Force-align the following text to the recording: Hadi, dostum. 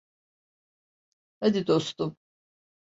Hadi, 1.39 1.67
dostum. 1.67 2.17